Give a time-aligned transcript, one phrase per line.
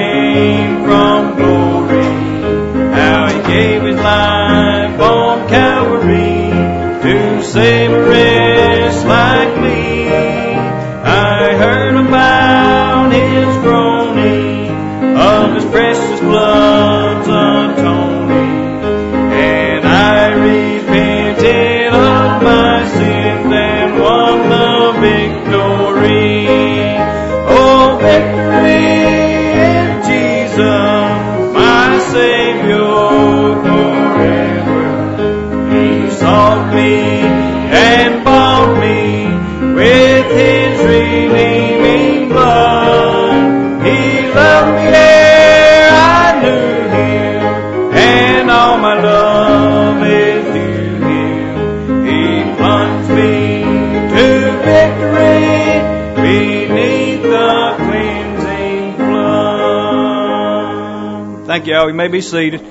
[61.58, 61.88] Thank you all.
[61.88, 62.64] You may be seated.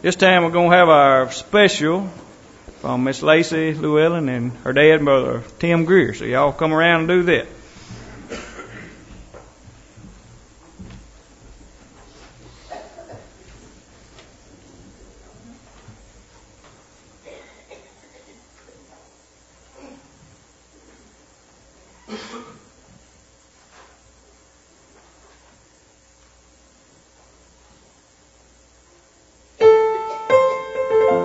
[0.00, 2.08] This time we're going to have our special
[2.80, 6.14] from Miss Lacey Llewellyn and her dad and brother Tim Greer.
[6.14, 7.46] So y'all come around and do that.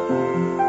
[0.08, 0.65] Thank you.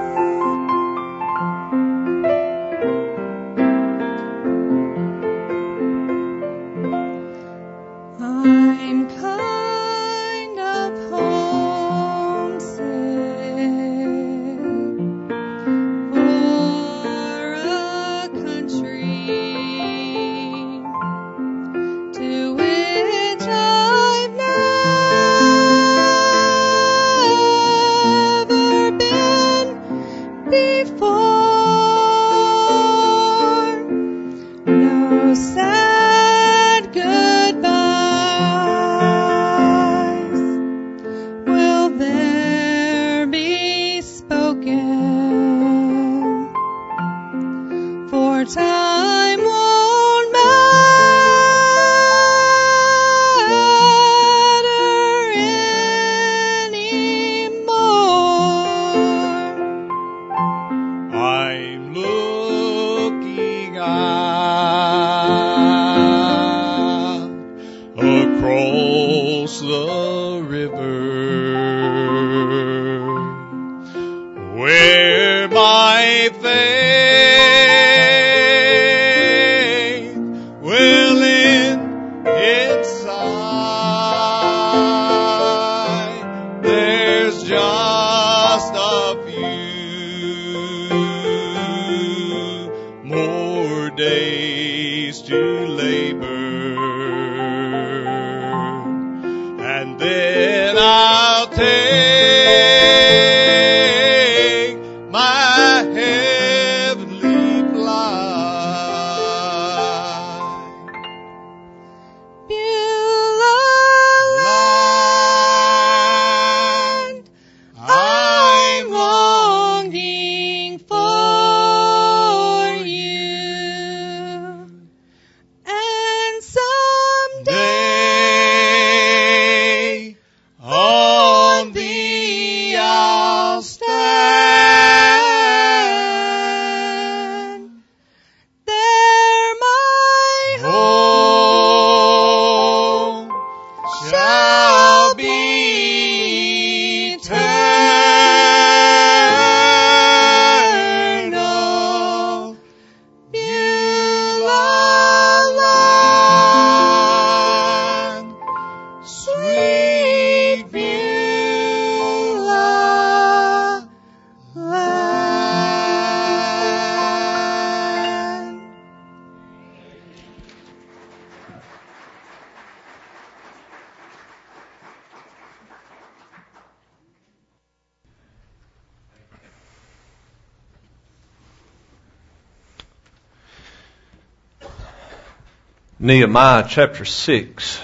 [186.07, 187.81] Nehemiah chapter 6.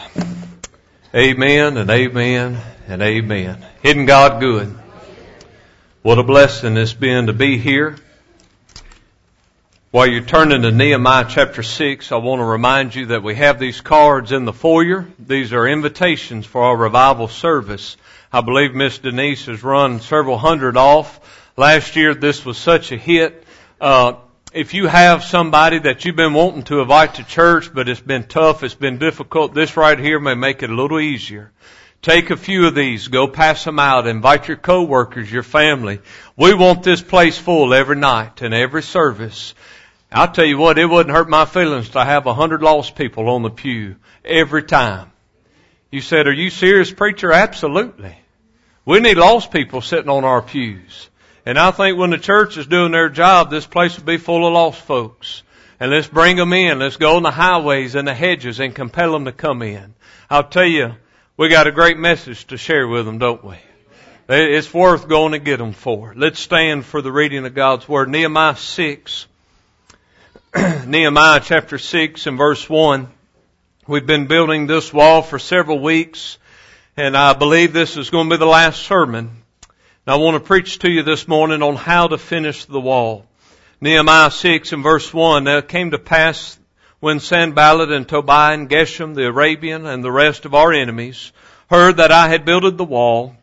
[1.12, 3.66] Amen and amen and amen.
[3.82, 4.68] Isn't God good?
[6.02, 7.96] What a blessing it's been to be here.
[9.90, 13.58] While you're turning to Nehemiah chapter 6, I want to remind you that we have
[13.58, 15.04] these cards in the foyer.
[15.18, 17.96] These are invitations for our revival service.
[18.32, 21.18] I believe Miss Denise has run several hundred off.
[21.56, 23.42] Last year this was such a hit.
[23.80, 24.12] Uh,
[24.52, 28.24] if you have somebody that you've been wanting to invite to church, but it's been
[28.24, 31.50] tough, it's been difficult, this right here may make it a little easier.
[32.02, 36.00] Take a few of these, go pass them out, invite your coworkers, your family.
[36.36, 39.54] We want this place full every night and every service.
[40.10, 43.28] I'll tell you what, it wouldn't hurt my feelings to have a hundred lost people
[43.30, 45.12] on the pew every time.
[45.90, 47.32] You said, are you serious preacher?
[47.32, 48.16] Absolutely.
[48.84, 51.08] We need lost people sitting on our pews.
[51.44, 54.46] And I think when the church is doing their job, this place will be full
[54.46, 55.42] of lost folks.
[55.80, 56.78] And let's bring them in.
[56.78, 59.94] Let's go on the highways and the hedges and compel them to come in.
[60.30, 60.94] I'll tell you,
[61.36, 63.56] we got a great message to share with them, don't we?
[64.28, 66.14] It's worth going to get them for.
[66.16, 68.08] Let's stand for the reading of God's Word.
[68.08, 69.26] Nehemiah 6.
[70.86, 73.08] Nehemiah chapter 6 and verse 1.
[73.88, 76.38] We've been building this wall for several weeks,
[76.96, 79.41] and I believe this is going to be the last sermon
[80.04, 83.24] now I want to preach to you this morning on how to finish the wall.
[83.80, 86.58] Nehemiah 6 and verse 1, Now it came to pass
[86.98, 91.30] when Sanballat and Tobiah and Geshem the Arabian and the rest of our enemies
[91.70, 93.36] heard that I had builded the wall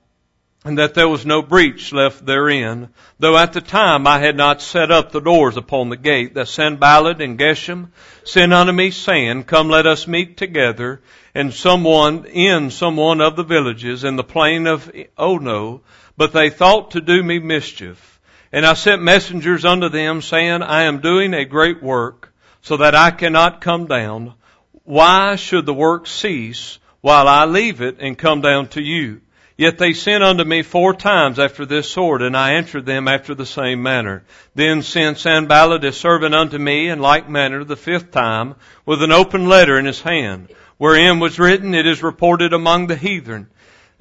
[0.66, 2.90] and that there was no breach left therein,
[3.20, 6.50] though at the time I had not set up the doors upon the gate, that
[6.50, 7.92] Sanballat and Geshem
[8.26, 11.00] sent unto me, saying, Come let us meet together,
[11.34, 15.80] and someone in someone of the villages in the plain of Ono,
[16.20, 18.20] but they thought to do me mischief.
[18.52, 22.94] And I sent messengers unto them, saying, I am doing a great work, so that
[22.94, 24.34] I cannot come down.
[24.84, 29.22] Why should the work cease while I leave it and come down to you?
[29.56, 33.34] Yet they sent unto me four times after this sort, and I answered them after
[33.34, 34.26] the same manner.
[34.56, 39.14] Then sent Sanballat his servant unto me in like manner the fifth time, with an
[39.14, 43.48] open letter in his hand, wherein was written, It is reported among the heathen,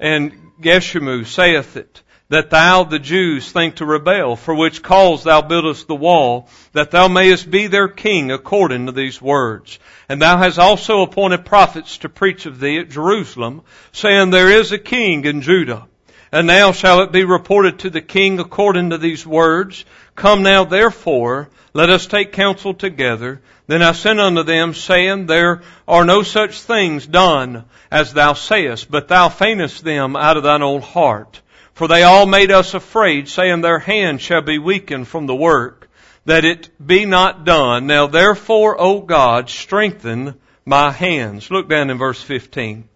[0.01, 5.41] and Gashmu saith it that thou the Jews think to rebel, for which cause thou
[5.41, 9.79] buildest the wall, that thou mayest be their king according to these words.
[10.07, 14.71] And thou hast also appointed prophets to preach of thee at Jerusalem, saying, There is
[14.71, 15.87] a king in Judah.
[16.31, 19.83] And now shall it be reported to the king according to these words.
[20.15, 23.41] Come now therefore, let us take counsel together.
[23.65, 28.91] Then I sent unto them, saying, There are no such things done as thou sayest,
[28.91, 31.41] but thou feignest them out of thine own heart.
[31.79, 35.87] For they all made us afraid, saying, Their hand shall be weakened from the work,
[36.25, 37.87] that it be not done.
[37.87, 41.49] Now therefore, O God, strengthen my hands.
[41.49, 42.89] Look down in verse 15.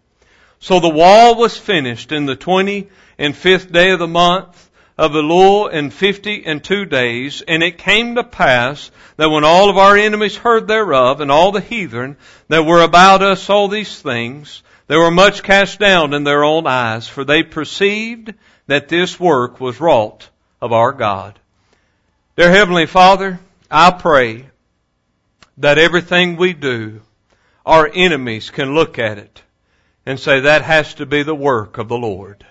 [0.60, 4.63] So the wall was finished in the twenty and fifth day of the month
[4.98, 7.42] of Elul in fifty and two days.
[7.48, 11.52] And it came to pass that when all of our enemies heard thereof, and all
[11.52, 16.24] the heathen that were about us saw these things, they were much cast down in
[16.24, 18.34] their own eyes, for they perceived
[18.68, 20.30] that this work was wrought
[20.62, 21.40] of our God.
[22.38, 24.48] Dear Heavenly Father, I pray
[25.58, 27.02] that everything we do,
[27.66, 29.42] our enemies can look at it
[30.06, 32.46] and say that has to be the work of the Lord.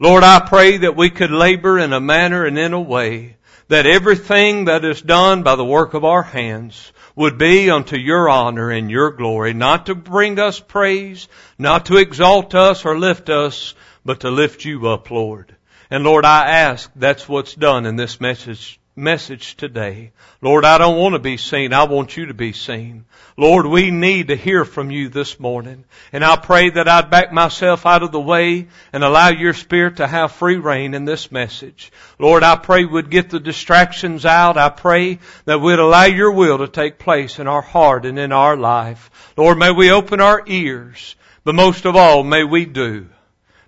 [0.00, 3.34] Lord, I pray that we could labor in a manner and in a way
[3.66, 8.28] that everything that is done by the work of our hands would be unto your
[8.28, 11.26] honor and your glory, not to bring us praise,
[11.58, 13.74] not to exalt us or lift us,
[14.04, 15.56] but to lift you up, Lord.
[15.90, 20.10] And Lord, I ask that's what's done in this message message today.
[20.42, 21.72] Lord, I don't want to be seen.
[21.72, 23.04] I want you to be seen.
[23.36, 25.84] Lord, we need to hear from you this morning.
[26.12, 29.96] And I pray that I'd back myself out of the way and allow your spirit
[29.98, 31.92] to have free reign in this message.
[32.18, 34.56] Lord, I pray we'd get the distractions out.
[34.58, 38.32] I pray that we'd allow your will to take place in our heart and in
[38.32, 39.10] our life.
[39.36, 41.14] Lord, may we open our ears,
[41.44, 43.08] but most of all, may we do.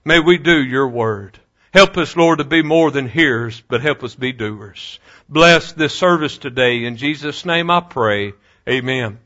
[0.04, 1.38] May we do your word.
[1.72, 4.98] Help us, Lord, to be more than hearers, but help us be doers
[5.30, 6.84] bless this service today.
[6.84, 8.32] In Jesus' name I pray.
[8.68, 9.18] Amen.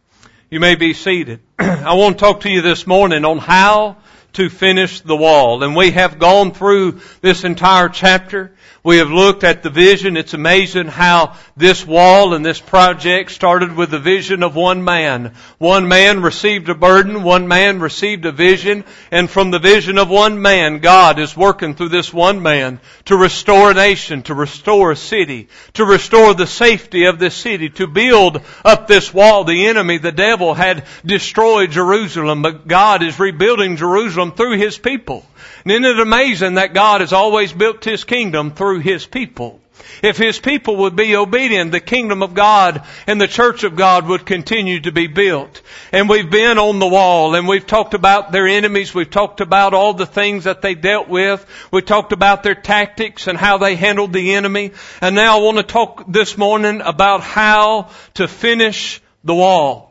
[0.51, 1.41] You may be seated.
[1.59, 3.97] I want to talk to you this morning on how
[4.35, 5.63] to finish the wall.
[5.63, 8.51] And we have gone through this entire chapter.
[8.83, 10.19] We have looked at the vision.
[10.19, 15.35] It's amazing how this wall and this project started with the vision of one man.
[15.57, 17.23] One man received a burden.
[17.23, 18.85] One man received a vision.
[19.11, 23.17] And from the vision of one man, God is working through this one man to
[23.17, 27.87] restore a nation, to restore a city, to restore the safety of this city, to
[27.87, 29.45] build up this wall.
[29.45, 34.79] The enemy, the devil had destroyed Jerusalem, but God is rebuilding Jerusalem kingdom through His
[34.79, 35.25] people.
[35.65, 39.61] And isn't it amazing that God has always built His kingdom through His people?
[40.03, 44.07] If His people would be obedient, the kingdom of God and the church of God
[44.07, 45.61] would continue to be built.
[45.93, 48.95] And we've been on the wall and we've talked about their enemies.
[48.95, 51.45] We've talked about all the things that they dealt with.
[51.71, 54.73] We talked about their tactics and how they handled the enemy.
[55.03, 59.84] And now I want to talk this morning about how to finish the wall.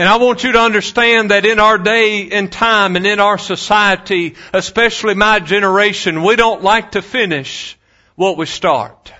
[0.00, 3.36] And I want you to understand that in our day and time and in our
[3.36, 7.76] society, especially my generation, we don't like to finish
[8.16, 9.12] what we start.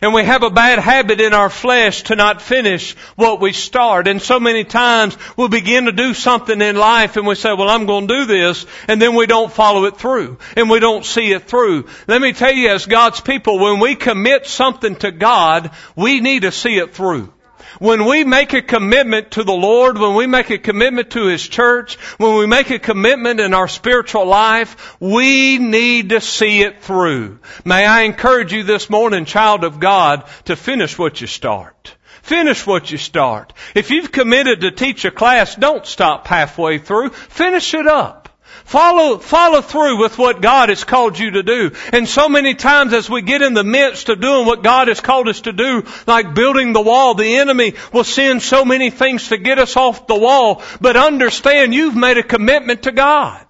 [0.00, 4.08] And we have a bad habit in our flesh to not finish what we start.
[4.08, 7.68] And so many times we begin to do something in life and we say, well,
[7.68, 8.64] I'm going to do this.
[8.88, 11.88] And then we don't follow it through and we don't see it through.
[12.08, 16.40] Let me tell you, as God's people, when we commit something to God, we need
[16.42, 17.34] to see it through.
[17.80, 21.46] When we make a commitment to the Lord, when we make a commitment to His
[21.46, 26.82] church, when we make a commitment in our spiritual life, we need to see it
[26.82, 27.38] through.
[27.64, 31.94] May I encourage you this morning, child of God, to finish what you start.
[32.22, 33.52] Finish what you start.
[33.74, 37.10] If you've committed to teach a class, don't stop halfway through.
[37.10, 38.25] Finish it up.
[38.66, 41.70] Follow, follow through with what God has called you to do.
[41.92, 44.98] And so many times as we get in the midst of doing what God has
[45.00, 49.28] called us to do, like building the wall, the enemy will send so many things
[49.28, 50.64] to get us off the wall.
[50.80, 53.40] But understand you've made a commitment to God.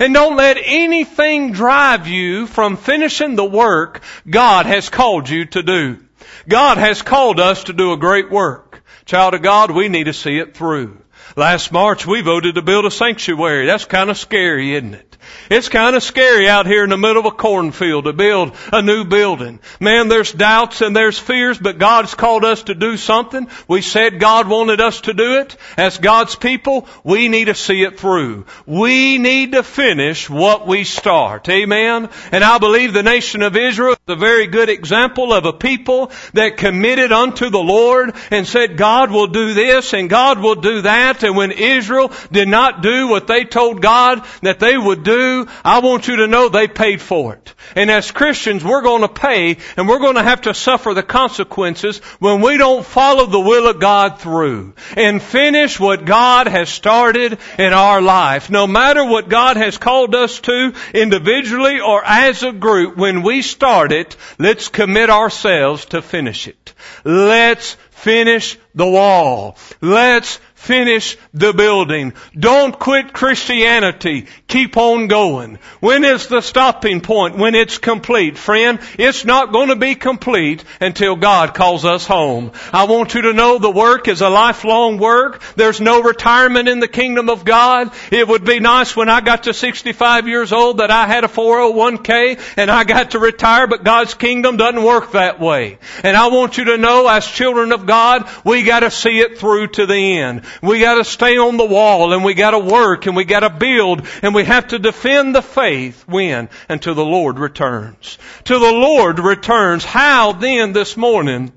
[0.00, 5.62] And don't let anything drive you from finishing the work God has called you to
[5.62, 6.02] do.
[6.48, 8.82] God has called us to do a great work.
[9.04, 11.02] Child of God, we need to see it through.
[11.36, 13.66] Last March we voted to build a sanctuary.
[13.66, 15.16] That's kind of scary, isn't it?
[15.50, 18.82] It's kind of scary out here in the middle of a cornfield to build a
[18.82, 19.60] new building.
[19.80, 23.48] Man, there's doubts and there's fears, but God's called us to do something.
[23.68, 25.56] We said God wanted us to do it.
[25.76, 28.46] As God's people, we need to see it through.
[28.66, 31.48] We need to finish what we start.
[31.48, 32.08] Amen.
[32.32, 36.10] And I believe the nation of Israel is a very good example of a people
[36.32, 40.82] that committed unto the Lord and said, God will do this and God will do
[40.82, 41.22] that.
[41.22, 45.23] And when Israel did not do what they told God that they would do,
[45.64, 47.54] I want you to know they paid for it.
[47.74, 51.02] And as Christians, we're going to pay and we're going to have to suffer the
[51.02, 56.68] consequences when we don't follow the will of God through and finish what God has
[56.68, 58.50] started in our life.
[58.50, 63.40] No matter what God has called us to individually or as a group, when we
[63.42, 66.74] start it, let's commit ourselves to finish it.
[67.04, 69.56] Let's finish the wall.
[69.80, 72.14] Let's Finish the building.
[72.34, 74.26] Don't quit Christianity.
[74.48, 75.58] Keep on going.
[75.80, 77.36] When is the stopping point?
[77.36, 78.38] When it's complete.
[78.38, 82.50] Friend, it's not going to be complete until God calls us home.
[82.72, 85.42] I want you to know the work is a lifelong work.
[85.54, 87.92] There's no retirement in the kingdom of God.
[88.10, 91.28] It would be nice when I got to 65 years old that I had a
[91.28, 95.76] 401k and I got to retire, but God's kingdom doesn't work that way.
[96.02, 99.68] And I want you to know as children of God, we gotta see it through
[99.68, 100.42] to the end.
[100.62, 104.34] We gotta stay on the wall and we gotta work and we gotta build and
[104.34, 106.48] we have to defend the faith when?
[106.68, 108.18] Until the Lord returns.
[108.44, 109.84] Till the Lord returns.
[109.84, 111.52] How then this morning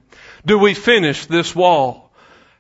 [0.46, 2.12] do we finish this wall?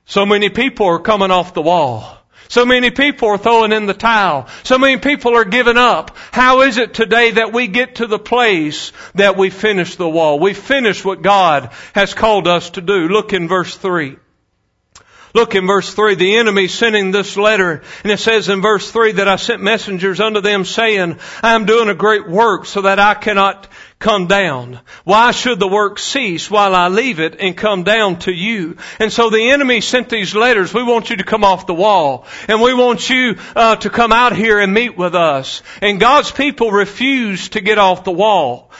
[0.05, 2.15] So many people are coming off the wall.
[2.49, 4.47] So many people are throwing in the towel.
[4.63, 6.15] So many people are giving up.
[6.31, 10.39] How is it today that we get to the place that we finish the wall?
[10.39, 13.09] We finish what God has called us to do.
[13.09, 14.15] Look in verse 3.
[15.37, 19.11] Look in verse 3, the enemy sending this letter, and it says in verse 3
[19.13, 22.97] that I sent messengers unto them saying, I am doing a great work so that
[22.97, 23.67] I cannot
[23.99, 24.79] come down.
[25.03, 28.77] Why should the work cease while I leave it and come down to you?
[28.97, 30.73] And so the enemy sent these letters.
[30.73, 34.11] We want you to come off the wall and we want you uh, to come
[34.13, 35.61] out here and meet with us.
[35.83, 38.71] And God's people refuse to get off the wall.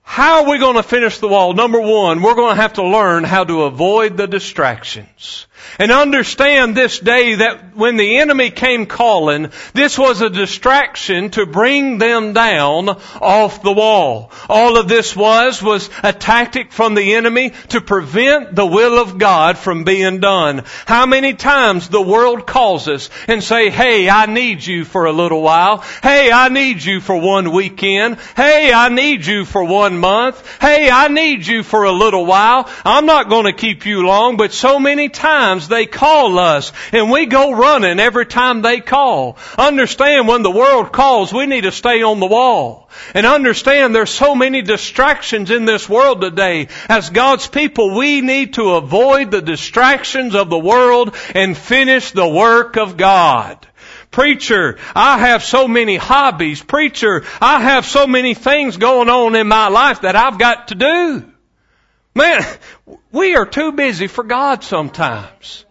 [0.00, 1.52] How are we going to finish the wall?
[1.52, 5.46] Number one, we're going to have to learn how to avoid the distractions.
[5.78, 11.46] And understand this day that when the enemy came calling, this was a distraction to
[11.46, 14.30] bring them down off the wall.
[14.48, 19.16] All of this was, was a tactic from the enemy to prevent the will of
[19.18, 20.64] God from being done.
[20.86, 25.12] How many times the world calls us and say, hey, I need you for a
[25.12, 25.78] little while.
[26.02, 28.18] Hey, I need you for one weekend.
[28.36, 30.46] Hey, I need you for one month.
[30.60, 32.68] Hey, I need you for a little while.
[32.84, 36.72] I'm not going to keep you long, but so many times times they call us
[36.92, 39.36] and we go running every time they call.
[39.58, 42.88] Understand when the world calls, we need to stay on the wall.
[43.14, 46.68] And understand there's so many distractions in this world today.
[46.88, 52.28] As God's people, we need to avoid the distractions of the world and finish the
[52.28, 53.66] work of God.
[54.10, 56.62] Preacher, I have so many hobbies.
[56.62, 60.74] Preacher, I have so many things going on in my life that I've got to
[60.74, 61.29] do.
[62.14, 62.42] Man,
[63.12, 65.64] we are too busy for God sometimes.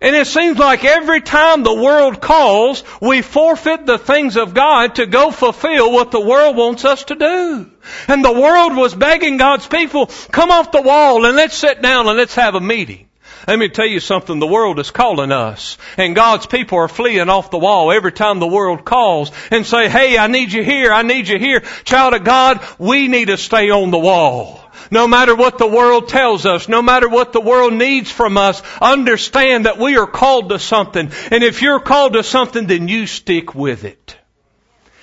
[0.00, 4.96] And it seems like every time the world calls, we forfeit the things of God
[4.96, 7.70] to go fulfill what the world wants us to do.
[8.08, 12.08] And the world was begging God's people, come off the wall and let's sit down
[12.08, 13.08] and let's have a meeting.
[13.46, 17.28] Let me tell you something, the world is calling us, and God's people are fleeing
[17.28, 20.92] off the wall every time the world calls and say, hey, I need you here,
[20.92, 21.60] I need you here.
[21.82, 24.61] Child of God, we need to stay on the wall.
[24.92, 28.62] No matter what the world tells us, no matter what the world needs from us,
[28.80, 31.10] understand that we are called to something.
[31.30, 34.14] And if you're called to something, then you stick with it.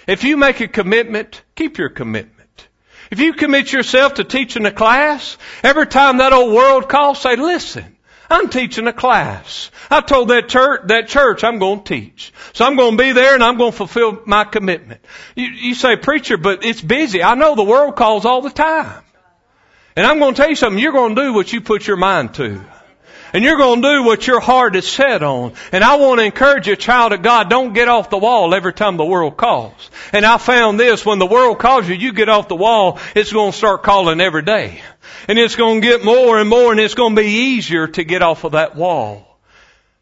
[0.05, 2.67] If you make a commitment, keep your commitment.
[3.09, 7.35] If you commit yourself to teaching a class, every time that old world calls, say,
[7.35, 7.97] listen,
[8.29, 9.71] I'm teaching a class.
[9.89, 12.31] I told that church, that church I'm going to teach.
[12.53, 15.03] So I'm going to be there and I'm going to fulfill my commitment.
[15.35, 17.23] You, you say, preacher, but it's busy.
[17.23, 19.01] I know the world calls all the time.
[19.99, 21.97] And I'm going to tell you something, you're going to do what you put your
[21.97, 22.63] mind to.
[23.33, 25.51] And you're going to do what your heart is set on.
[25.73, 28.71] And I want to encourage you, child of God, don't get off the wall every
[28.71, 29.91] time the world calls.
[30.13, 33.33] And I found this, when the world calls you, you get off the wall, it's
[33.33, 34.81] going to start calling every day.
[35.27, 38.03] And it's going to get more and more and it's going to be easier to
[38.05, 39.25] get off of that wall.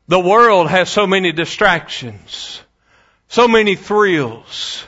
[0.10, 2.62] The world has so many distractions,
[3.30, 4.86] so many thrills.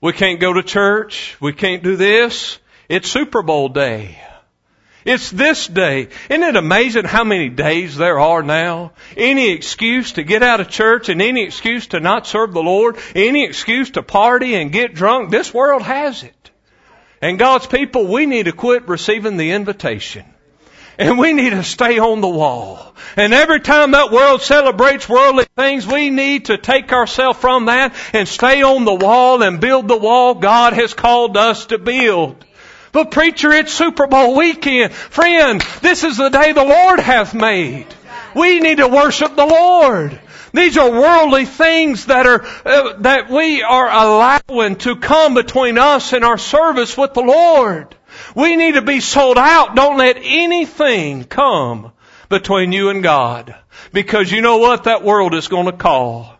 [0.00, 1.36] We can't go to church.
[1.42, 2.58] We can't do this.
[2.88, 4.18] It's Super Bowl day.
[5.06, 6.08] It's this day.
[6.30, 8.92] Isn't it amazing how many days there are now?
[9.16, 12.96] Any excuse to get out of church and any excuse to not serve the Lord,
[13.14, 16.50] any excuse to party and get drunk, this world has it.
[17.22, 20.24] And God's people, we need to quit receiving the invitation.
[20.98, 22.94] And we need to stay on the wall.
[23.16, 27.94] And every time that world celebrates worldly things, we need to take ourselves from that
[28.12, 32.42] and stay on the wall and build the wall God has called us to build.
[32.94, 34.92] But preacher, it's Super Bowl weekend.
[34.94, 37.88] Friend, this is the day the Lord hath made.
[38.36, 40.18] We need to worship the Lord.
[40.52, 46.12] These are worldly things that are, uh, that we are allowing to come between us
[46.12, 47.96] and our service with the Lord.
[48.36, 49.74] We need to be sold out.
[49.74, 51.90] Don't let anything come
[52.28, 53.56] between you and God.
[53.92, 54.84] Because you know what?
[54.84, 56.32] That world is going to call.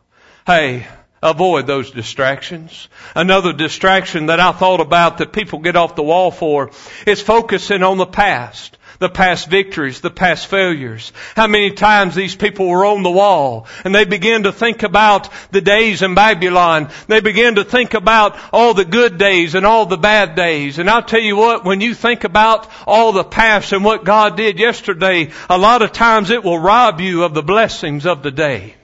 [0.46, 0.86] Hey,
[1.24, 2.86] Avoid those distractions.
[3.16, 6.70] Another distraction that I thought about that people get off the wall for
[7.06, 11.12] is focusing on the past the past victories, the past failures.
[11.34, 15.28] How many times these people were on the wall and they began to think about
[15.50, 16.88] the days in Babylon.
[17.08, 20.78] They began to think about all the good days and all the bad days.
[20.78, 24.36] And I'll tell you what, when you think about all the past and what God
[24.36, 28.30] did yesterday, a lot of times it will rob you of the blessings of the
[28.30, 28.76] day.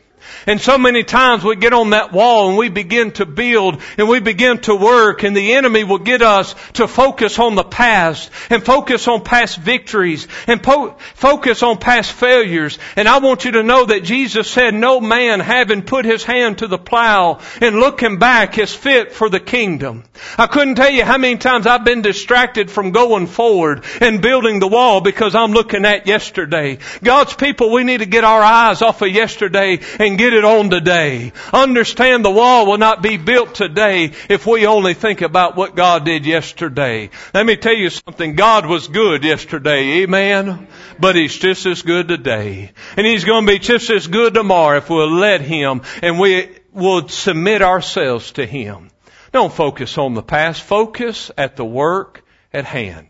[0.47, 4.09] And so many times we get on that wall and we begin to build and
[4.09, 8.31] we begin to work and the enemy will get us to focus on the past
[8.49, 12.79] and focus on past victories and po- focus on past failures.
[12.97, 16.59] And I want you to know that Jesus said, no man having put his hand
[16.59, 20.05] to the plow and looking back is fit for the kingdom.
[20.38, 24.59] I couldn't tell you how many times I've been distracted from going forward and building
[24.59, 26.79] the wall because I'm looking at yesterday.
[27.03, 30.68] God's people, we need to get our eyes off of yesterday and get it on
[30.68, 31.33] today.
[31.52, 36.04] Understand the wall will not be built today if we only think about what God
[36.04, 37.09] did yesterday.
[37.33, 38.35] Let me tell you something.
[38.35, 40.02] God was good yesterday.
[40.02, 40.68] Amen.
[40.98, 42.70] But He's just as good today.
[42.98, 46.50] And He's going to be just as good tomorrow if we'll let Him and we
[46.72, 48.90] will submit ourselves to Him.
[49.33, 50.62] Don't focus on the past.
[50.62, 53.06] Focus at the work at hand.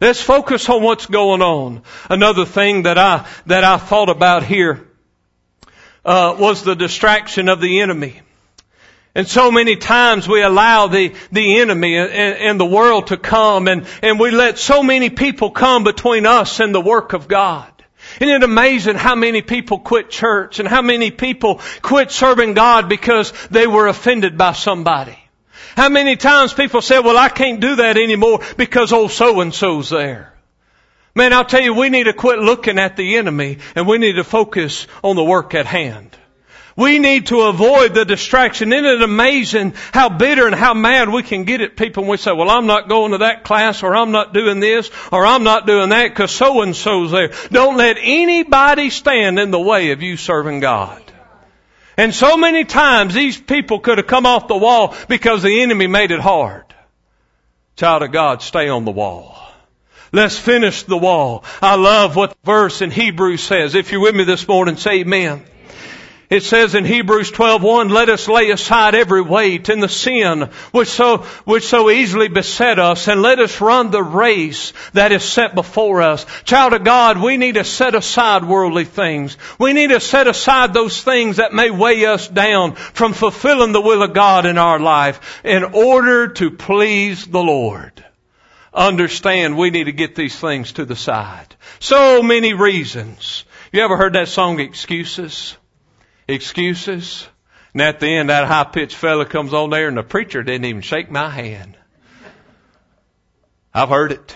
[0.00, 1.82] Let's focus on what's going on.
[2.10, 4.87] Another thing that I, that I thought about here
[6.08, 8.18] uh, was the distraction of the enemy.
[9.14, 13.68] And so many times we allow the, the enemy and, and the world to come
[13.68, 17.70] and, and we let so many people come between us and the work of God.
[18.22, 22.88] Isn't it amazing how many people quit church and how many people quit serving God
[22.88, 25.18] because they were offended by somebody?
[25.76, 30.32] How many times people said, well, I can't do that anymore because old so-and-so's there.
[31.14, 34.14] Man, I'll tell you, we need to quit looking at the enemy and we need
[34.14, 36.10] to focus on the work at hand.
[36.76, 38.72] We need to avoid the distraction.
[38.72, 42.16] Isn't it amazing how bitter and how mad we can get at people when we
[42.18, 45.42] say, well, I'm not going to that class or I'm not doing this or I'm
[45.42, 47.32] not doing that because so and so's there.
[47.50, 51.02] Don't let anybody stand in the way of you serving God.
[51.96, 55.88] And so many times these people could have come off the wall because the enemy
[55.88, 56.62] made it hard.
[57.74, 59.34] Child of God, stay on the wall.
[60.12, 61.44] Let's finish the wall.
[61.60, 63.74] I love what the verse in Hebrews says.
[63.74, 65.42] If you're with me this morning, say amen.
[66.30, 70.88] It says in Hebrews 12:1, "Let us lay aside every weight and the sin which
[70.88, 75.54] so which so easily beset us, and let us run the race that is set
[75.54, 79.36] before us." Child of God, we need to set aside worldly things.
[79.58, 83.80] We need to set aside those things that may weigh us down from fulfilling the
[83.80, 88.04] will of God in our life in order to please the Lord
[88.72, 91.54] understand we need to get these things to the side.
[91.80, 93.44] So many reasons.
[93.72, 95.56] You ever heard that song, Excuses?
[96.26, 97.26] Excuses?
[97.72, 100.64] And at the end, that high pitched fella comes on there and the preacher didn't
[100.64, 101.76] even shake my hand.
[103.72, 104.34] I've heard it.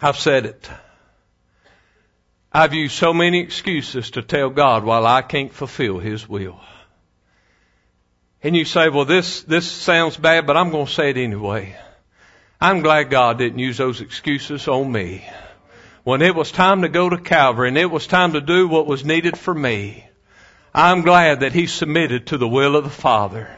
[0.00, 0.68] I've said it.
[2.52, 6.60] I've used so many excuses to tell God, while I can't fulfill His will.
[8.42, 11.76] And you say, well, this, this sounds bad, but I'm going to say it anyway.
[12.64, 15.22] I'm glad God didn't use those excuses on me.
[16.02, 18.86] When it was time to go to Calvary and it was time to do what
[18.86, 20.02] was needed for me,
[20.72, 23.54] I'm glad that He submitted to the will of the Father.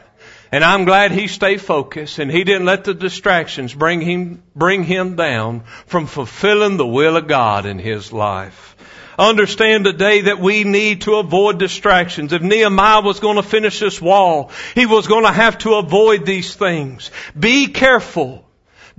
[0.51, 4.83] And I'm glad he stayed focused and he didn't let the distractions bring him, bring
[4.85, 8.75] him down from fulfilling the will of God in his life.
[9.19, 12.31] Understand today that we need to avoid distractions.
[12.33, 16.25] If Nehemiah was going to finish this wall, he was going to have to avoid
[16.25, 17.09] these things.
[17.39, 18.43] Be careful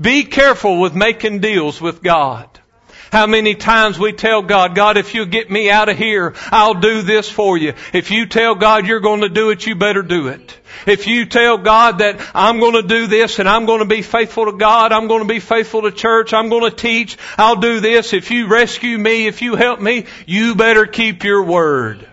[0.01, 2.49] be careful with making deals with God.
[3.11, 6.75] How many times we tell God, God, if you get me out of here, I'll
[6.75, 7.73] do this for you.
[7.93, 10.57] If you tell God you're going to do it, you better do it.
[10.87, 14.03] If you tell God that I'm going to do this and I'm going to be
[14.03, 17.57] faithful to God, I'm going to be faithful to church, I'm going to teach, I'll
[17.57, 18.13] do this.
[18.13, 22.08] If you rescue me, if you help me, you better keep your word.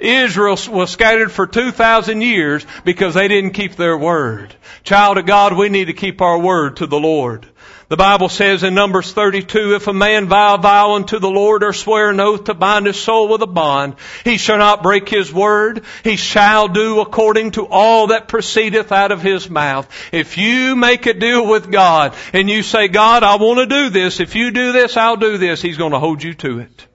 [0.00, 4.54] Israel was scattered for 2,000 years because they didn't keep their word.
[4.82, 7.44] Child of God, we need to keep our word to the Lord.
[7.88, 11.64] The Bible says in Numbers 32, if a man vow a vow unto the Lord
[11.64, 15.08] or swear an oath to bind his soul with a bond, he shall not break
[15.08, 15.82] his word.
[16.04, 19.88] He shall do according to all that proceedeth out of his mouth.
[20.12, 23.90] If you make a deal with God and you say, God, I want to do
[23.90, 24.20] this.
[24.20, 25.60] If you do this, I'll do this.
[25.60, 26.86] He's going to hold you to it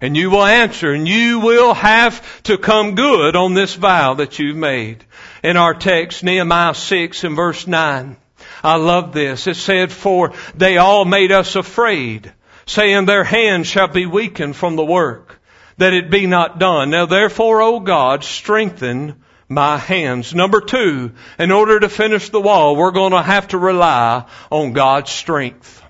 [0.00, 4.38] and you will answer and you will have to come good on this vow that
[4.38, 5.04] you've made.
[5.42, 8.16] In our text, Nehemiah 6 and verse 9,
[8.62, 9.46] I love this.
[9.46, 12.32] It said, for they all made us afraid,
[12.66, 15.40] saying their hands shall be weakened from the work,
[15.76, 16.90] that it be not done.
[16.90, 20.34] Now therefore, O God, strengthen my hands.
[20.34, 24.72] Number two, in order to finish the wall, we're going to have to rely on
[24.72, 25.82] God's strength.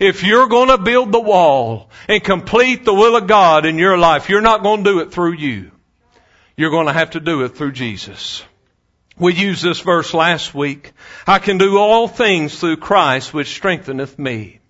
[0.00, 3.98] If you're going to build the wall and complete the will of God in your
[3.98, 5.70] life, you're not going to do it through you.
[6.56, 8.42] You're going to have to do it through Jesus.
[9.18, 10.92] We used this verse last week.
[11.26, 14.60] I can do all things through Christ which strengtheneth me.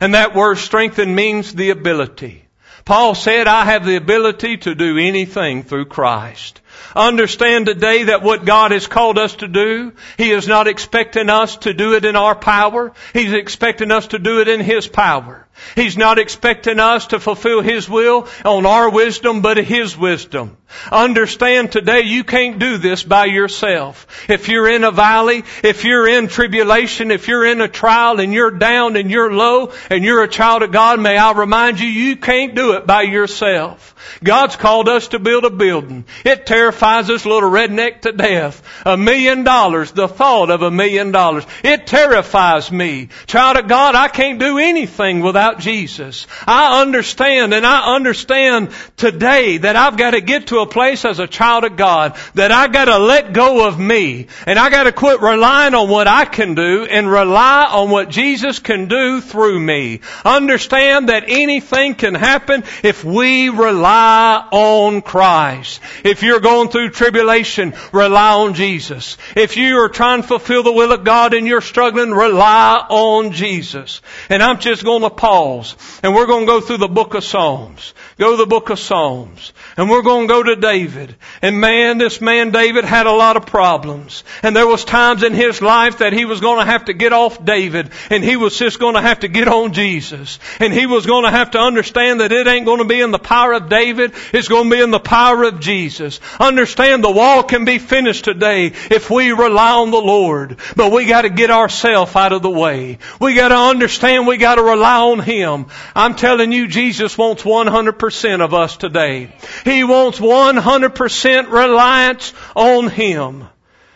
[0.00, 2.44] And that word strengthen means the ability.
[2.84, 6.60] Paul said, I have the ability to do anything through Christ.
[6.96, 11.56] Understand today that what God has called us to do, He is not expecting us
[11.58, 12.92] to do it in our power.
[13.12, 15.46] He's expecting us to do it in His power.
[15.76, 20.56] He's not expecting us to fulfill His will on our wisdom, but His wisdom.
[20.92, 24.06] Understand today you can't do this by yourself.
[24.28, 28.32] If you're in a valley, if you're in tribulation, if you're in a trial and
[28.32, 31.88] you're down and you're low and you're a child of God, may I remind you,
[31.88, 33.96] you can't do it by yourself.
[34.22, 36.04] God's called us to build a building.
[36.24, 38.62] It terrifies this little redneck to death.
[38.86, 41.44] A million dollars, the thought of a million dollars.
[41.64, 43.08] It terrifies me.
[43.26, 46.26] Child of God, I can't do anything without about Jesus.
[46.46, 51.18] I understand and I understand today that I've got to get to a place as
[51.18, 54.84] a child of God that I got to let go of me and I got
[54.84, 59.20] to quit relying on what I can do and rely on what Jesus can do
[59.20, 60.00] through me.
[60.24, 65.80] Understand that anything can happen if we rely on Christ.
[66.04, 69.16] If you're going through tribulation, rely on Jesus.
[69.36, 73.32] If you are trying to fulfill the will of God and you're struggling, rely on
[73.32, 74.00] Jesus.
[74.28, 77.14] And I'm just going to pause pause and we're going to go through the book
[77.14, 77.94] of Psalms.
[78.18, 79.52] Go to the book of Psalms.
[79.76, 81.14] And we're going to go to David.
[81.42, 84.24] And man, this man David had a lot of problems.
[84.42, 87.12] And there was times in his life that he was going to have to get
[87.12, 90.38] off David and he was just going to have to get on Jesus.
[90.58, 93.10] And he was going to have to understand that it ain't going to be in
[93.12, 94.12] the power of David.
[94.32, 96.20] It's going to be in the power of Jesus.
[96.40, 100.56] Understand the wall can be finished today if we rely on the Lord.
[100.76, 102.98] But we got to get ourselves out of the way.
[103.20, 105.66] We got to understand we got to rely on Him.
[105.94, 109.32] I'm telling you, Jesus wants 100% of us today.
[109.70, 113.46] He wants 100% reliance on Him.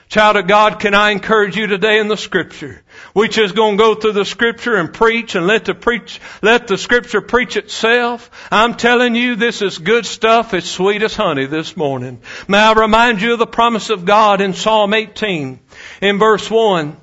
[0.09, 2.81] Child of God, can I encourage you today in the scripture?
[3.15, 6.79] We just gonna go through the scripture and preach and let the preach, let the
[6.79, 8.31] scripture preach itself.
[8.53, 10.55] I'm telling you, this is good stuff.
[10.55, 12.21] It's sweet as honey this morning.
[12.47, 15.59] May I remind you of the promise of God in Psalm 18
[16.03, 16.97] in verse 1.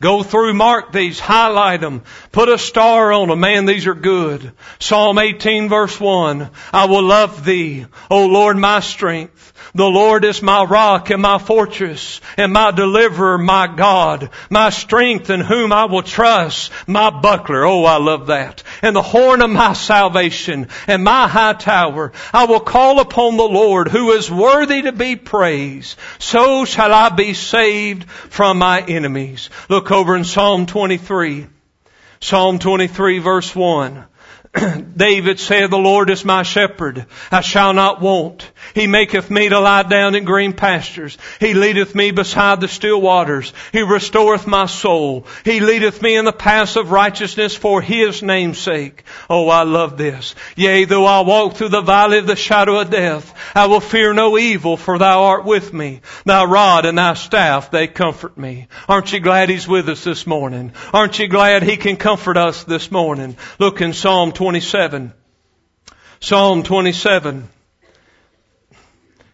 [0.00, 3.40] Go through, mark these, highlight them, put a star on them.
[3.40, 4.52] Man, these are good.
[4.78, 6.50] Psalm 18 verse 1.
[6.72, 9.54] I will love thee, O Lord, my strength.
[9.74, 15.28] The Lord is my rock and my fortress and my deliverer, my God, my strength
[15.28, 17.64] in whom I will trust, my buckler.
[17.64, 18.62] Oh, I love that.
[18.80, 22.12] And the horn of my salvation and my high tower.
[22.32, 25.98] I will call upon the Lord who is worthy to be praised.
[26.18, 29.50] So shall I be saved from my enemies.
[29.68, 31.46] Look, look over in Psalm 23.
[32.18, 34.04] Psalm 23 verse 1.
[34.96, 37.06] David said, The Lord is my shepherd.
[37.30, 38.50] I shall not want.
[38.74, 41.18] He maketh me to lie down in green pastures.
[41.40, 43.52] He leadeth me beside the still waters.
[43.72, 45.26] He restoreth my soul.
[45.44, 49.02] He leadeth me in the paths of righteousness for his name's sake.
[49.28, 50.34] Oh, I love this.
[50.56, 54.12] Yea, though I walk through the valley of the shadow of death, I will fear
[54.14, 56.00] no evil for thou art with me.
[56.24, 58.68] Thy rod and thy staff, they comfort me.
[58.88, 60.72] Aren't you glad he's with us this morning?
[60.94, 63.36] Aren't you glad he can comfort us this morning?
[63.58, 64.45] Look in Psalm 20.
[64.46, 65.12] 27.
[66.20, 67.48] Psalm 27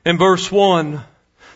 [0.07, 1.03] in verse 1.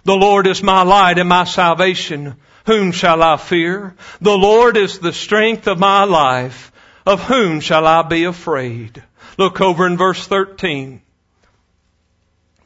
[0.05, 2.35] The Lord is my light and my salvation.
[2.67, 3.95] Whom shall I fear?
[4.21, 6.71] The Lord is the strength of my life.
[7.07, 9.03] Of whom shall I be afraid?
[9.39, 11.01] Look over in verse 13.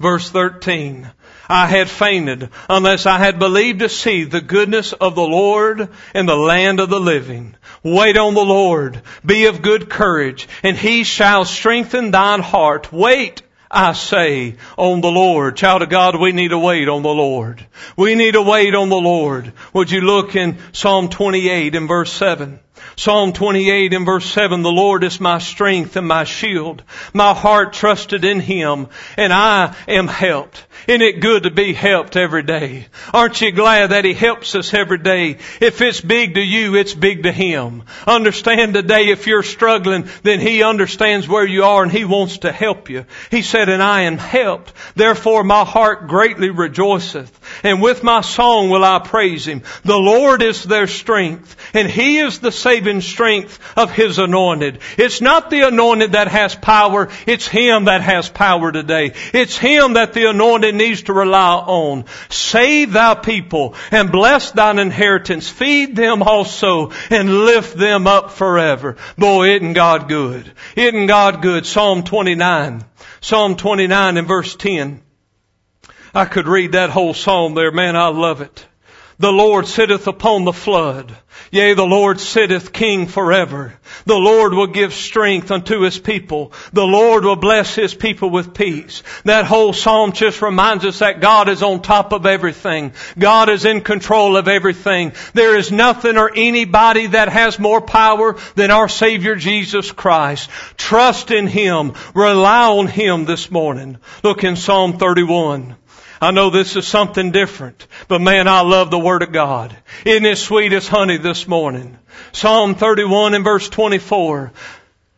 [0.00, 1.08] Verse 13.
[1.50, 6.26] I had fainted unless I had believed to see the goodness of the Lord in
[6.26, 7.56] the land of the living.
[7.82, 9.02] Wait on the Lord.
[9.26, 12.92] Be of good courage and he shall strengthen thine heart.
[12.92, 15.56] Wait I say on the Lord.
[15.56, 17.64] Child of God, we need to wait on the Lord.
[17.96, 19.52] We need to wait on the Lord.
[19.72, 22.60] Would you look in Psalm 28 and verse 7?
[22.96, 26.82] Psalm 28 and verse 7, the Lord is my strength and my shield.
[27.12, 30.66] My heart trusted in Him and I am helped.
[30.88, 32.86] Isn't it good to be helped every day?
[33.12, 35.38] Aren't you glad that He helps us every day?
[35.60, 37.84] If it's big to you, it's big to Him.
[38.06, 42.52] Understand today if you're struggling, then He understands where you are and He wants to
[42.52, 43.04] help you.
[43.30, 44.72] He said, and I am helped.
[44.94, 47.38] Therefore my heart greatly rejoiceth.
[47.62, 49.62] And with my song will I praise Him.
[49.84, 54.78] The Lord is their strength and He is the saving strength of His anointed.
[54.96, 59.14] It's not the anointed that has power, it's Him that has power today.
[59.34, 62.04] It's Him that the anointed needs to rely on.
[62.28, 65.48] Save thy people and bless thine inheritance.
[65.50, 68.94] Feed them also and lift them up forever.
[69.18, 70.52] Boy, isn't God good?
[70.76, 71.66] Isn't God good?
[71.66, 72.84] Psalm 29.
[73.20, 75.02] Psalm 29 and verse 10.
[76.14, 77.72] I could read that whole psalm there.
[77.72, 78.64] Man, I love it.
[79.20, 81.14] The Lord sitteth upon the flood.
[81.52, 83.74] Yea, the Lord sitteth king forever.
[84.06, 86.54] The Lord will give strength unto his people.
[86.72, 89.02] The Lord will bless his people with peace.
[89.26, 92.94] That whole psalm just reminds us that God is on top of everything.
[93.18, 95.12] God is in control of everything.
[95.34, 100.48] There is nothing or anybody that has more power than our Savior Jesus Christ.
[100.78, 101.92] Trust in him.
[102.14, 103.98] Rely on him this morning.
[104.22, 105.76] Look in Psalm 31.
[106.22, 109.74] I know this is something different, but man, I love the Word of God.
[110.04, 111.98] Isn't it sweet as honey this morning?
[112.32, 114.52] Psalm 31 and verse 24.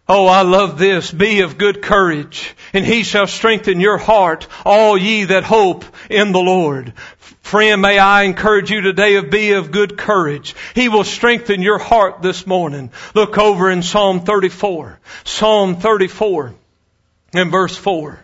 [0.08, 1.10] Oh, I love this.
[1.10, 6.30] Be of good courage, and he shall strengthen your heart, all ye that hope in
[6.30, 6.92] the Lord.
[7.40, 10.54] Friend, may I encourage you today of be of good courage.
[10.76, 12.92] He will strengthen your heart this morning.
[13.12, 15.00] Look over in Psalm 34.
[15.24, 16.54] Psalm 34
[17.34, 18.20] and verse 4.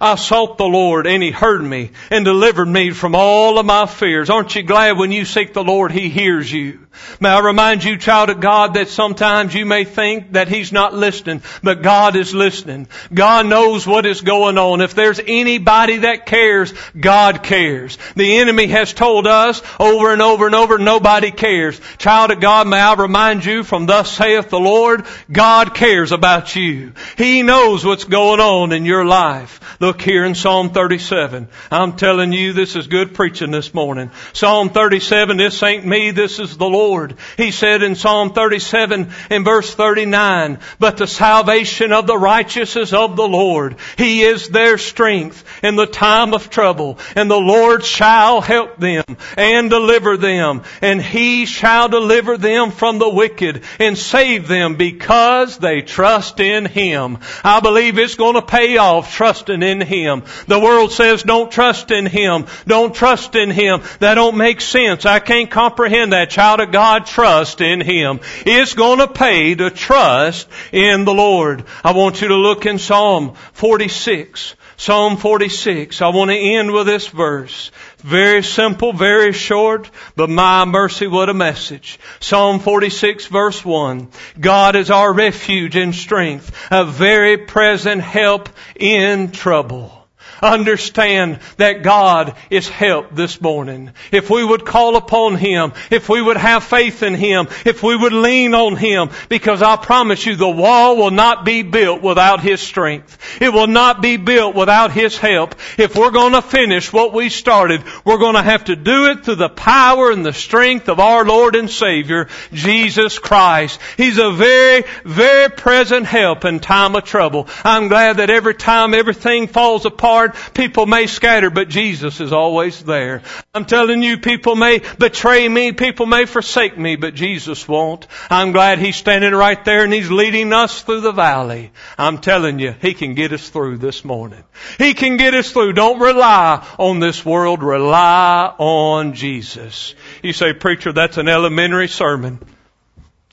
[0.00, 3.86] I sought the Lord and He heard me and delivered me from all of my
[3.86, 4.28] fears.
[4.28, 6.80] Aren't you glad when you seek the Lord, He hears you?
[7.20, 10.92] May I remind you, child of God, that sometimes you may think that He's not
[10.94, 12.88] listening, but God is listening.
[13.12, 14.80] God knows what is going on.
[14.82, 17.96] If there's anybody that cares, God cares.
[18.16, 21.80] The enemy has told us over and over and over, nobody cares.
[21.98, 26.54] Child of God, may I remind you from thus saith the Lord, God cares about
[26.54, 26.92] you.
[27.16, 29.60] He knows what's going on in your life.
[29.80, 31.46] The Look here in Psalm 37.
[31.70, 34.10] I'm telling you, this is good preaching this morning.
[34.32, 37.14] Psalm 37, this ain't me, this is the Lord.
[37.36, 42.92] He said in Psalm 37 in verse 39, but the salvation of the righteous is
[42.92, 43.76] of the Lord.
[43.96, 49.04] He is their strength in the time of trouble, and the Lord shall help them
[49.38, 55.58] and deliver them, and he shall deliver them from the wicked and save them because
[55.58, 57.18] they trust in him.
[57.44, 60.24] I believe it's going to pay off trusting in in Him.
[60.46, 62.46] The world says don't trust in Him.
[62.66, 63.82] Don't trust in Him.
[64.00, 65.06] That don't make sense.
[65.06, 66.26] I can't comprehend that.
[66.36, 68.20] Child of God, trust in Him.
[68.44, 71.64] It's gonna pay to trust in the Lord.
[71.84, 74.54] I want you to look in Psalm 46.
[74.78, 76.02] Psalm 46.
[76.02, 77.70] I want to end with this verse.
[78.02, 81.98] Very simple, very short, but my mercy, what a message.
[82.20, 84.08] Psalm 46 verse 1.
[84.38, 89.95] God is our refuge and strength, a very present help in trouble.
[90.42, 93.90] Understand that God is help this morning.
[94.12, 97.96] If we would call upon Him, if we would have faith in Him, if we
[97.96, 102.40] would lean on Him, because I promise you the wall will not be built without
[102.40, 103.18] His strength.
[103.40, 105.54] It will not be built without His help.
[105.78, 109.48] If we're gonna finish what we started, we're gonna have to do it through the
[109.48, 113.80] power and the strength of our Lord and Savior, Jesus Christ.
[113.96, 117.48] He's a very, very present help in time of trouble.
[117.64, 122.82] I'm glad that every time everything falls apart, People may scatter, but Jesus is always
[122.82, 123.22] there.
[123.54, 125.72] I'm telling you, people may betray me.
[125.72, 128.06] People may forsake me, but Jesus won't.
[128.30, 131.72] I'm glad He's standing right there and He's leading us through the valley.
[131.98, 134.42] I'm telling you, He can get us through this morning.
[134.78, 135.74] He can get us through.
[135.74, 137.62] Don't rely on this world.
[137.62, 139.94] Rely on Jesus.
[140.22, 142.38] You say, preacher, that's an elementary sermon.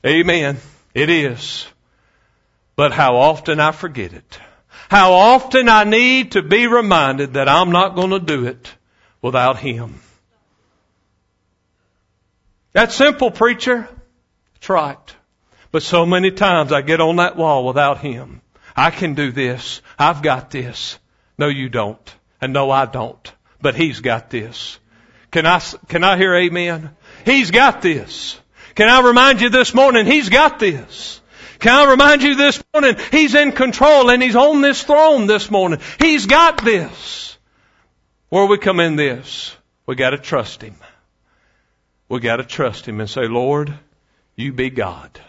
[0.06, 0.58] Amen.
[0.94, 1.66] It is.
[2.76, 4.38] But how often I forget it.
[4.94, 8.72] How often I need to be reminded that I'm not going to do it
[9.22, 10.00] without Him.
[12.74, 13.88] That's simple, preacher.
[14.52, 15.14] That's right.
[15.72, 18.40] But so many times I get on that wall without Him.
[18.76, 19.82] I can do this.
[19.98, 20.96] I've got this.
[21.36, 22.14] No, you don't.
[22.40, 23.32] And no, I don't.
[23.60, 24.78] But He's got this.
[25.32, 26.94] Can I, can I hear amen?
[27.24, 28.38] He's got this.
[28.76, 30.06] Can I remind you this morning?
[30.06, 31.20] He's got this.
[31.58, 32.96] Can I remind you this morning?
[33.10, 35.80] He's in control and He's on this throne this morning.
[36.00, 37.36] He's got this.
[38.28, 39.54] Where we come in this,
[39.86, 40.74] we gotta trust Him.
[42.08, 43.72] We gotta trust Him and say, Lord,
[44.34, 45.20] you be God.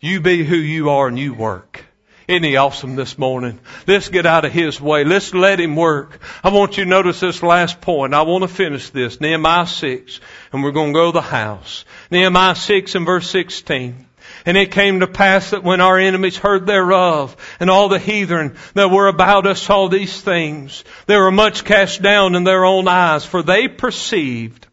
[0.00, 1.84] You be who you are and you work.
[2.28, 3.58] Isn't he awesome this morning?
[3.86, 5.04] Let's get out of his way.
[5.04, 6.20] Let's let him work.
[6.42, 8.14] I want you to notice this last point.
[8.14, 9.20] I want to finish this.
[9.20, 10.20] Nehemiah 6,
[10.52, 11.84] and we're going to go to the house.
[12.10, 14.06] Nehemiah 6 and verse 16.
[14.46, 18.56] And it came to pass that when our enemies heard thereof, and all the heathen
[18.74, 22.86] that were about us saw these things, they were much cast down in their own
[22.86, 24.66] eyes, for they perceived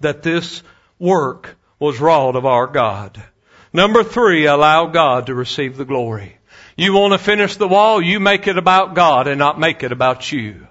[0.00, 0.62] that this
[0.98, 3.22] work was wrought of our God.
[3.72, 6.36] Number three, allow God to receive the glory.
[6.76, 9.92] You want to finish the wall, you make it about God and not make it
[9.92, 10.66] about you.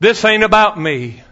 [0.00, 1.22] This ain't about me.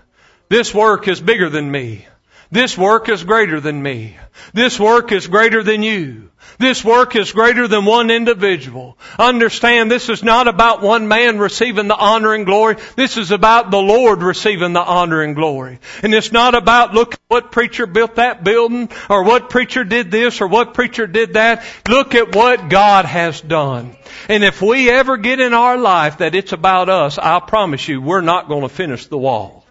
[0.49, 2.07] This work is bigger than me.
[2.51, 4.17] This work is greater than me.
[4.53, 6.29] This work is greater than you.
[6.59, 8.97] This work is greater than one individual.
[9.19, 12.77] Understand this is not about one man receiving the honor and glory.
[12.95, 15.81] This is about the Lord receiving the honor and glory.
[16.03, 20.13] And it's not about look at what preacher built that building or what preacher did
[20.13, 21.65] this or what preacher did that.
[21.89, 23.97] Look at what God has done.
[24.29, 28.01] And if we ever get in our life that it's about us, I promise you
[28.01, 29.66] we're not going to finish the wall.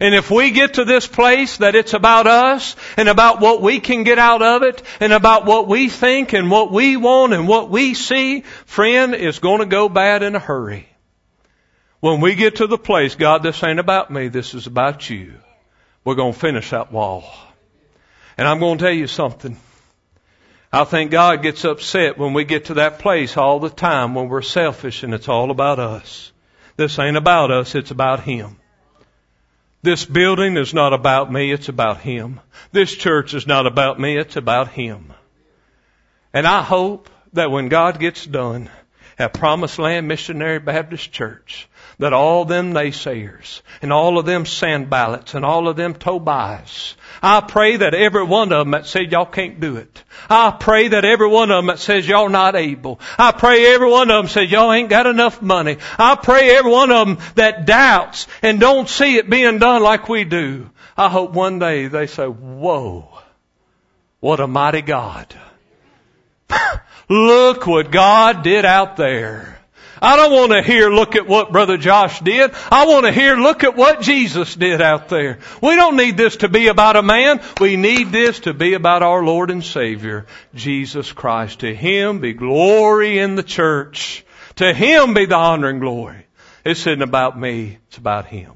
[0.00, 3.80] And if we get to this place that it's about us and about what we
[3.80, 7.46] can get out of it and about what we think and what we want and
[7.46, 10.88] what we see, friend, it's going to go bad in a hurry.
[12.00, 15.34] When we get to the place, God, this ain't about me, this is about you,
[16.02, 17.26] we're going to finish that wall.
[18.38, 19.58] And I'm going to tell you something.
[20.72, 24.30] I think God gets upset when we get to that place all the time when
[24.30, 26.32] we're selfish and it's all about us.
[26.76, 28.56] This ain't about us, it's about Him.
[29.82, 32.40] This building is not about me, it's about Him.
[32.70, 35.14] This church is not about me, it's about Him.
[36.34, 38.68] And I hope that when God gets done
[39.18, 41.66] at Promised Land Missionary Baptist Church,
[42.00, 47.42] that all them naysayers and all of them Sanballats and all of them Tobiahs, I
[47.42, 51.04] pray that every one of them that said y'all can't do it, I pray that
[51.04, 54.28] every one of them that says y'all not able, I pray every one of them
[54.30, 58.58] says y'all ain't got enough money, I pray every one of them that doubts and
[58.58, 63.08] don't see it being done like we do, I hope one day they say, whoa,
[64.20, 65.34] what a mighty God.
[67.10, 69.59] Look what God did out there.
[70.02, 72.52] I don't want to hear, look at what Brother Josh did.
[72.70, 75.38] I want to hear, look at what Jesus did out there.
[75.62, 77.40] We don't need this to be about a man.
[77.60, 81.60] We need this to be about our Lord and Savior, Jesus Christ.
[81.60, 84.24] To Him be glory in the church.
[84.56, 86.26] To Him be the honor and glory.
[86.64, 87.76] This isn't about me.
[87.88, 88.52] It's about Him.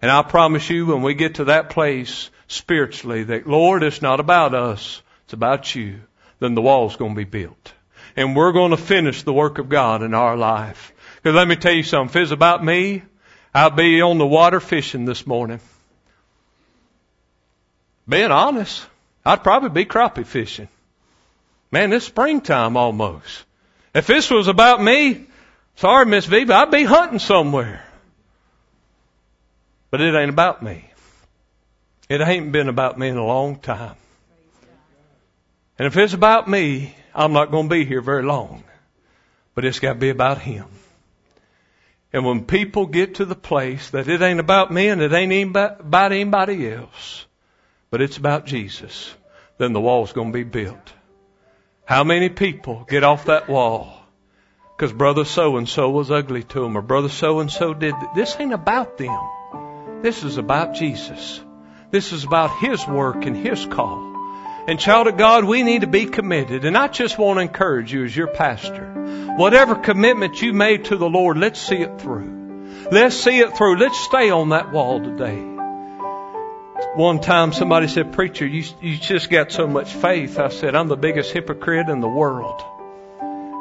[0.00, 4.20] And I promise you, when we get to that place spiritually, that Lord, it's not
[4.20, 5.02] about us.
[5.24, 6.00] It's about you.
[6.38, 7.72] Then the wall's going to be built
[8.16, 10.92] and we're going to finish the work of God in our life.
[11.16, 12.20] Because let me tell you something.
[12.20, 13.02] If it's about me,
[13.54, 15.60] I'll be on the water fishing this morning.
[18.08, 18.84] Being honest,
[19.24, 20.68] I'd probably be crappie fishing.
[21.70, 23.44] Man, it's springtime almost.
[23.94, 25.26] If this was about me,
[25.76, 27.84] sorry, Miss V, but I'd be hunting somewhere.
[29.90, 30.90] But it ain't about me.
[32.08, 33.94] It ain't been about me in a long time.
[35.78, 38.64] And if it's about me, I'm not going to be here very long,
[39.54, 40.66] but it's got to be about Him.
[42.12, 45.54] And when people get to the place that it ain't about me and it ain't
[45.56, 47.24] about anybody else,
[47.90, 49.12] but it's about Jesus,
[49.58, 50.92] then the wall's going to be built.
[51.84, 53.98] How many people get off that wall
[54.76, 57.94] because brother so and so was ugly to them or brother so and so did?
[57.94, 60.00] Th- this ain't about them.
[60.02, 61.40] This is about Jesus.
[61.90, 64.11] This is about His work and His call.
[64.64, 66.64] And, child of God, we need to be committed.
[66.64, 68.88] And I just want to encourage you as your pastor
[69.36, 72.68] whatever commitment you made to the Lord, let's see it through.
[72.92, 73.78] Let's see it through.
[73.78, 75.38] Let's stay on that wall today.
[76.94, 80.38] One time somebody said, Preacher, you, you just got so much faith.
[80.38, 82.62] I said, I'm the biggest hypocrite in the world.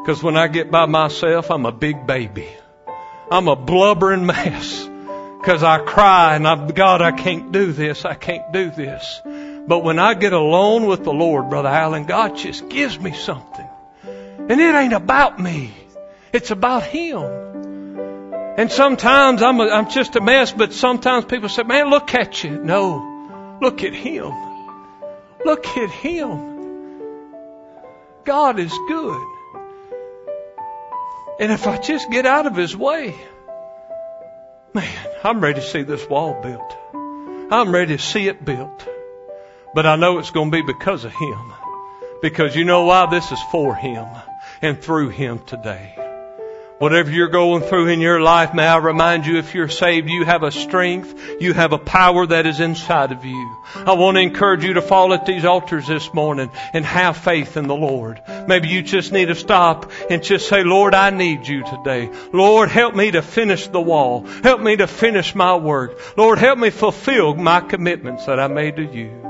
[0.03, 2.49] Because when I get by myself, I'm a big baby.
[3.31, 4.87] I'm a blubbering mess.
[5.39, 8.05] Because I cry and I'm, God, I can't do this.
[8.05, 9.21] I can't do this.
[9.67, 13.67] But when I get alone with the Lord, Brother Allen, God just gives me something.
[14.03, 15.71] And it ain't about me.
[16.33, 17.21] It's about Him.
[18.57, 22.43] And sometimes I'm, a, I'm just a mess, but sometimes people say, man, look at
[22.43, 22.51] you.
[22.51, 24.33] No, look at Him.
[25.45, 26.49] Look at Him.
[28.25, 29.27] God is good.
[31.39, 33.15] And if I just get out of His way,
[34.73, 36.75] man, I'm ready to see this wall built.
[37.51, 38.87] I'm ready to see it built.
[39.73, 41.53] But I know it's going to be because of Him.
[42.21, 43.07] Because you know why?
[43.09, 44.05] This is for Him
[44.61, 45.95] and through Him today.
[46.79, 50.25] Whatever you're going through in your life, may I remind you, if you're saved, you
[50.25, 53.55] have a strength, you have a power that is inside of you.
[53.75, 57.55] I want to encourage you to fall at these altars this morning and have faith
[57.55, 58.19] in the Lord.
[58.47, 62.09] Maybe you just need to stop and just say, Lord, I need you today.
[62.33, 64.25] Lord, help me to finish the wall.
[64.43, 66.17] Help me to finish my work.
[66.17, 69.27] Lord, help me fulfill my commitments that I made to you.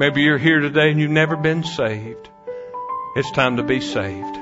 [0.00, 2.26] Maybe you're here today and you've never been saved.
[3.16, 4.34] It's time to be saved.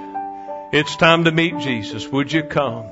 [0.73, 2.07] It's time to meet Jesus.
[2.07, 2.87] Would you come?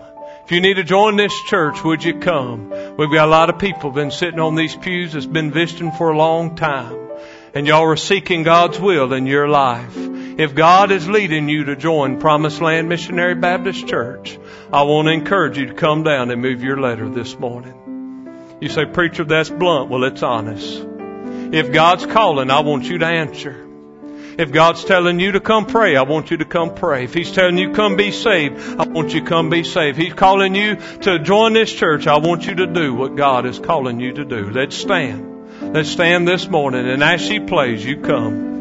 [0.45, 2.71] If you need to join this church, would you come?
[2.97, 6.11] We've got a lot of people been sitting on these pews that's been visiting for
[6.11, 6.99] a long time.
[7.55, 9.97] And y'all are seeking God's will in your life.
[9.97, 14.41] If God is leading you to join Promised Land Missionary Baptist Church,
[14.73, 18.59] I want to encourage you to come down and move your letter this morning.
[18.61, 19.89] You say, Preacher, that's blunt.
[19.89, 20.83] Well, it's honest.
[21.57, 23.67] If God's calling, I want you to answer.
[24.37, 27.05] If God's telling you to come pray, I want you to come pray.
[27.05, 29.97] If He's telling you come be saved, I want you come be saved.
[29.97, 33.59] He's calling you to join this church, I want you to do what God is
[33.59, 34.51] calling you to do.
[34.51, 35.73] Let's stand.
[35.73, 38.56] Let's stand this morning and as she plays, you come.